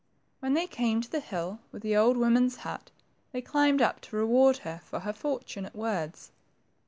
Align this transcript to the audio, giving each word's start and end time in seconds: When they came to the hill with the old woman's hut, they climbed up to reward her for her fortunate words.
When 0.39 0.55
they 0.55 0.65
came 0.65 0.99
to 1.01 1.11
the 1.11 1.19
hill 1.19 1.59
with 1.71 1.83
the 1.83 1.95
old 1.95 2.17
woman's 2.17 2.55
hut, 2.65 2.89
they 3.33 3.41
climbed 3.43 3.83
up 3.83 4.01
to 4.01 4.15
reward 4.15 4.57
her 4.65 4.81
for 4.83 5.01
her 5.01 5.13
fortunate 5.13 5.75
words. 5.75 6.31